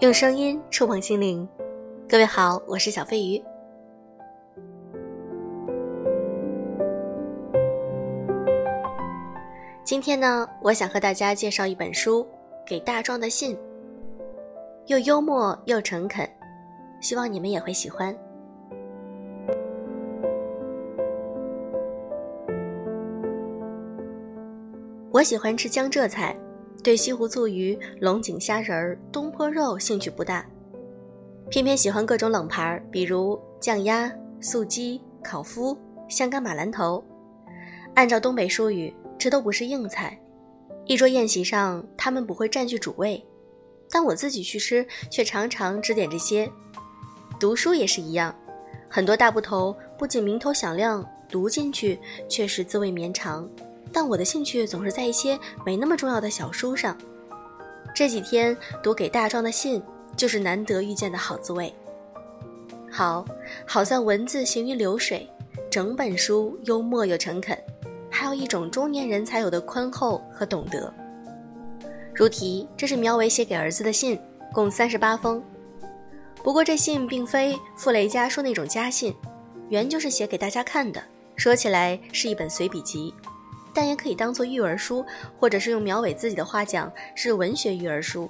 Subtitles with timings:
[0.00, 1.46] 用声音触碰心灵，
[2.08, 3.42] 各位好，我是小飞鱼。
[9.82, 12.22] 今天呢，我想和大家介绍一本书
[12.64, 13.56] 《给大壮的信》，
[14.86, 16.24] 又幽默又诚恳，
[17.00, 18.16] 希望你们也会喜欢。
[25.10, 26.36] 我喜欢吃江浙菜。
[26.82, 30.46] 对西湖醋鱼、龙井虾仁儿、东坡肉兴趣不大，
[31.50, 35.76] 偏偏喜欢各种冷盘，比如酱鸭、素鸡、烤麸、
[36.08, 37.02] 香干马兰头。
[37.94, 40.18] 按照东北术语，这都不是硬菜。
[40.86, 43.22] 一桌宴席上，他们不会占据主位，
[43.90, 46.50] 但我自己去吃，却常常只点这些。
[47.40, 48.34] 读书也是一样，
[48.88, 53.48] 很多大部头不仅名头响亮，读进去却是滋味绵长。
[53.92, 56.96] 但我的兴趣总是在一些没那么重要的小书上。
[57.94, 59.82] 这几天读给大壮的信，
[60.16, 61.72] 就是难得遇见的好滋味。
[62.90, 63.24] 好，
[63.66, 65.28] 好在文字行云流水，
[65.70, 67.56] 整本书幽默又诚恳，
[68.10, 70.92] 还有一种中年人才有的宽厚和懂得。
[72.14, 74.18] 如题，这是苗伟写给儿子的信，
[74.52, 75.42] 共三十八封。
[76.42, 79.14] 不过这信并非傅雷家书那种家信，
[79.68, 81.02] 原就是写给大家看的。
[81.36, 83.14] 说起来是一本随笔集。
[83.78, 85.06] 但也可以当做育儿书，
[85.38, 88.28] 或者是用苗伟自己的话讲，是文学育儿书。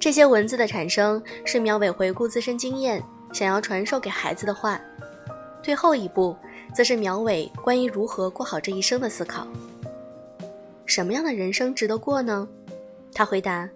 [0.00, 4.80] 这些文字的产生是苗伟回顾自身经验，想要传授给孩子的话。
[5.62, 6.34] 最后一步，
[6.74, 9.46] 则是苗伟关于如何过好这一生的思考。
[10.86, 12.48] 什么样的人生值得过呢？
[13.12, 13.68] 他回答：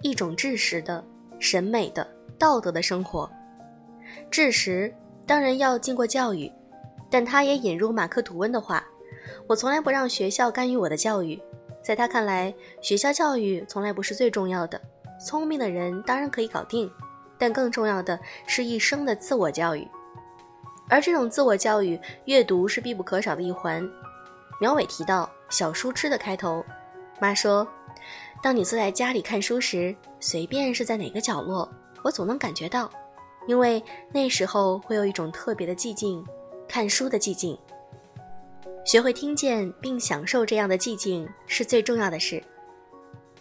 [0.00, 1.04] 一种知识的、
[1.38, 3.30] 审美的、道德的生活。
[4.30, 4.90] 知识
[5.26, 6.50] 当然要经过教育，
[7.10, 8.82] 但他也引入马克吐温的话。
[9.46, 11.40] 我从来不让学校干预我的教育，
[11.82, 14.80] 在他看来，学校教育从来不是最重要的。
[15.24, 16.90] 聪明的人当然可以搞定，
[17.38, 19.86] 但更重要的是一生的自我教育。
[20.88, 23.88] 而这种自我教育，阅读是必不可少的一环。
[24.60, 26.64] 苗伟提到小书痴的开头，
[27.20, 27.66] 妈说
[28.42, 31.70] ：“当你坐在家里看书时，随便是在哪个角落，
[32.02, 32.90] 我总能感觉到，
[33.46, 36.24] 因为那时候会有一种特别的寂静，
[36.66, 37.56] 看书的寂静。”
[38.84, 42.42] 学会听见并享受这样的寂静是最重要的事。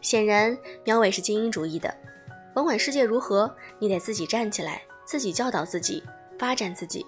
[0.00, 1.92] 显然，苗伟是精英主义的，
[2.54, 6.02] 甭管世界如何，你得自己站起来，自己教导自己，
[6.38, 7.04] 发展自己。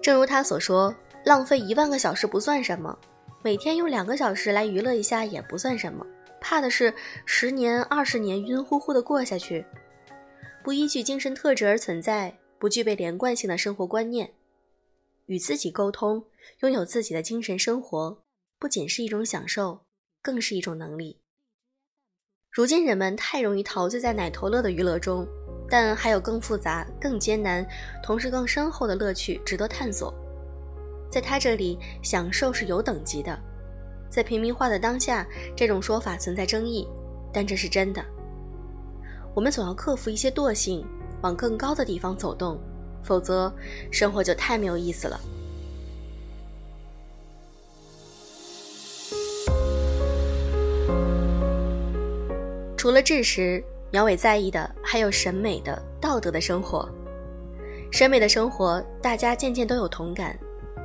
[0.00, 2.96] 正如他所说，浪费一万个小时不算什么，
[3.42, 6.04] 每天用两个小时来娱乐一下也不算什么，
[6.40, 6.92] 怕的是
[7.26, 9.64] 十年、二十年晕乎乎的过下去，
[10.62, 14.28] 不依据精神特质而存在，不具备连贯性的生活观念。
[15.32, 16.26] 与自己沟通，
[16.60, 18.22] 拥有自己的精神生活，
[18.58, 19.86] 不仅是一种享受，
[20.20, 21.22] 更是一种能力。
[22.50, 25.26] 如今人们太容易陶醉在奶头乐的娱乐中，
[25.70, 27.66] 但还有更复杂、更艰难，
[28.02, 30.12] 同时更深厚的乐趣值得探索。
[31.10, 33.34] 在他这里，享受是有等级的。
[34.10, 35.26] 在平民化的当下，
[35.56, 36.86] 这种说法存在争议，
[37.32, 38.04] 但这是真的。
[39.34, 40.86] 我们总要克服一些惰性，
[41.22, 42.60] 往更高的地方走动。
[43.02, 43.52] 否则，
[43.90, 45.20] 生活就太没有意思了。
[52.76, 53.62] 除了知识，
[53.92, 56.88] 苗伟在意的还有审美的、道德的生活。
[57.92, 60.36] 审美的生活，大家渐渐都有同感，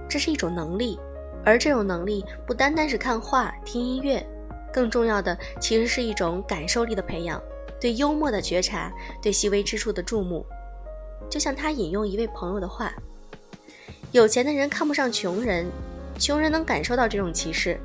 [0.07, 0.99] 这是一种能力，
[1.43, 4.23] 而这种能力不单单是看画、听音乐，
[4.71, 7.41] 更重要的其实是一种感受力的培养，
[7.79, 10.45] 对幽默的觉察，对细微之处的注目。
[11.29, 12.93] 就像他引用一位朋友的话
[14.11, 15.65] ：“有钱的人看不上穷人，
[16.17, 17.75] 穷人能感受到这种歧视；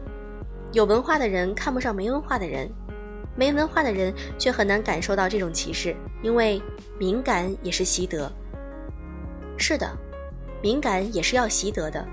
[0.72, 2.71] 有文化的人看不上没文化的人，
[3.37, 6.62] 没文化的人却很难感受到这种歧视，因为
[6.98, 8.31] 敏感也是习得。
[9.56, 9.91] 是的，
[10.62, 12.06] 敏感也是要习得的。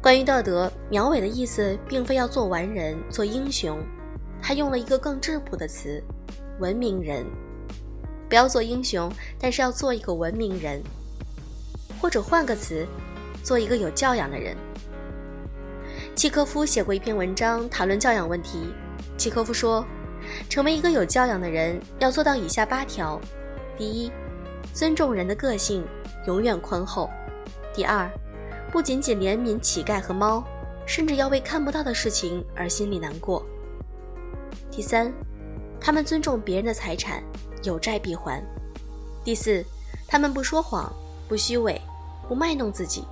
[0.00, 3.78] 关于道德，苗伟的意思并非要做完人、做英雄，
[4.40, 6.02] 他用了一个更质朴的词：
[6.58, 7.26] 文明人。”
[8.32, 10.82] 不要做英雄，但是要做一个文明人，
[12.00, 12.86] 或者换个词，
[13.44, 14.56] 做一个有教养的人。
[16.16, 18.72] 契科夫写过一篇文章谈论教养问题。
[19.18, 19.84] 契科夫说，
[20.48, 23.20] 成为一个有教养的人，要做到以下八条：
[23.76, 24.10] 第一，
[24.72, 25.84] 尊重人的个性，
[26.26, 27.10] 永远宽厚；
[27.74, 28.10] 第二，
[28.70, 30.42] 不仅仅怜悯乞丐和猫，
[30.86, 33.42] 甚至要为看不到的事情而心里难过；
[34.70, 35.12] 第三，
[35.78, 37.22] 他们尊重别人的财产。
[37.62, 38.42] 有债必还。
[39.24, 39.64] 第四，
[40.06, 40.92] 他们不说谎，
[41.28, 41.80] 不虚伪，
[42.28, 43.04] 不卖弄自己。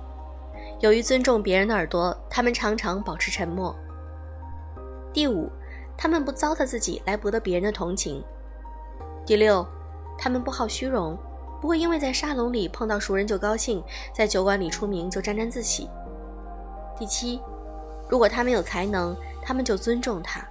[0.79, 3.75] 由于尊重别人的耳朵，他们常常保持沉默。
[5.13, 5.49] 第五，
[5.97, 8.23] 他们不糟蹋自己来博得别人的同情。
[9.25, 9.65] 第六，
[10.17, 11.17] 他们不好虚荣，
[11.61, 13.83] 不会因为在沙龙里碰到熟人就高兴，
[14.13, 15.87] 在酒馆里出名就沾沾自喜。
[16.97, 17.39] 第七，
[18.09, 20.43] 如果他们有才能，他们就尊重他，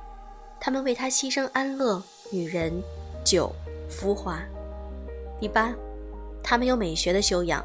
[0.60, 2.72] 他们为他牺牲安乐、女人、
[3.24, 3.52] 酒、
[3.90, 4.40] 浮华。
[5.38, 5.74] 第八，
[6.42, 7.62] 他们有美学的修养。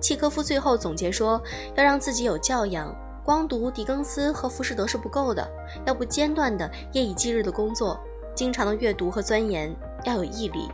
[0.00, 1.40] 契科夫最后总结说
[1.76, 2.94] ：“要让自己有教养，
[3.24, 5.48] 光读狄更斯和浮士德是不够的，
[5.86, 7.98] 要不间断的夜以继日的工作，
[8.34, 10.68] 经常的阅读和钻研，要有毅力。”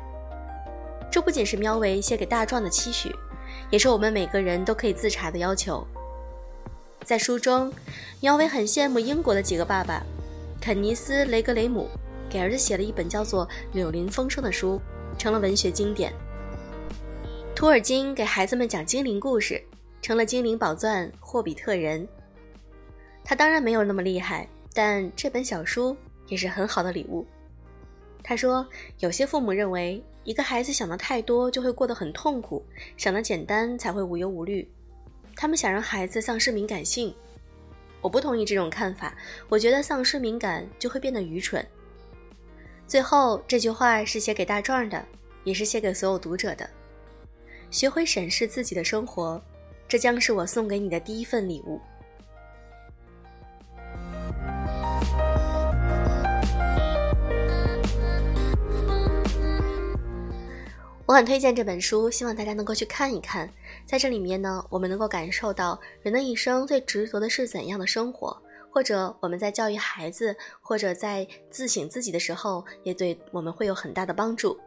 [1.13, 3.15] 这不仅是喵维写给大壮的期许，
[3.71, 5.87] 也是我们每个人都可以自查的要求。
[7.05, 7.73] 在书中，
[8.21, 10.03] 喵维很羡慕英国的几个爸爸，
[10.61, 11.89] 肯尼斯·雷格雷姆
[12.31, 14.81] 给儿子写了一本叫做《柳林风声》的书，
[15.19, 16.13] 成了文学经典。
[17.57, 19.61] 托尔金给孩子们讲精灵故事，
[20.01, 22.07] 成了精灵宝钻《霍比特人》。
[23.25, 25.97] 他当然没有那么厉害，但这本小书
[26.29, 27.27] 也是很好的礼物。
[28.23, 28.67] 他说，
[29.01, 32.65] 有些父母认为一个孩子想的太多就会过得很痛苦，
[32.97, 34.67] 想的简单才会无忧无虑。
[35.35, 37.15] 他们想让孩子丧失敏感性，
[38.01, 39.15] 我不同意这种看法。
[39.49, 41.67] 我觉得丧失敏感就会变得愚蠢。
[42.91, 45.07] 最后这句话是写给大壮的，
[45.45, 46.69] 也是写给所有读者的。
[47.71, 49.41] 学会审视自己的生活，
[49.87, 51.81] 这将是我送给你的第一份礼物。
[61.07, 63.49] 我很推荐这本书，希望大家能够去看一看。
[63.87, 68.37] 在这里面呢，我们能够感受到人的一生最执着的是怎样的生活，
[68.71, 74.59] 或者我们在教育孩子，或者在自省自己的时候，也对我们会有很大的帮助。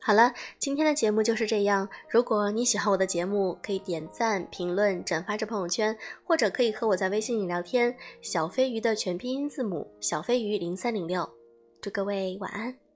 [0.00, 1.88] 好了，今天的节目就是这样。
[2.08, 7.94] 如果你喜欢我的节目，可以点赞、评论、转发至朋友圈，或者可以和我在微信里聊天。
[8.22, 11.28] 小飞鱼的全拼音字母小飞鱼零三零六，
[11.80, 12.87] 祝各位晚安。